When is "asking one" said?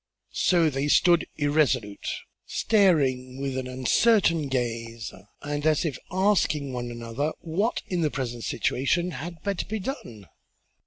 6.11-6.89